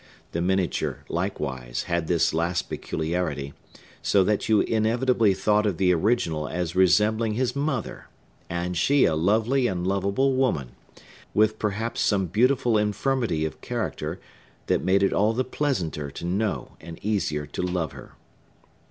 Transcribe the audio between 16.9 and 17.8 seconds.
easier to